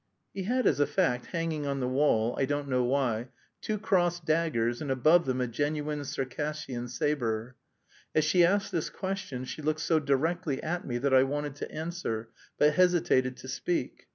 [0.33, 3.27] He had as a fact hanging on the wall, I don't know why,
[3.61, 7.55] two crossed daggers and above them a genuine Circassian sabre.
[8.15, 11.69] As she asked this question she looked so directly at me that I wanted to
[11.71, 14.07] answer, but hesitated to speak.